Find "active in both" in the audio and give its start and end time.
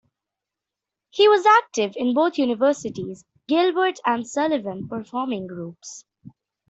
1.45-2.39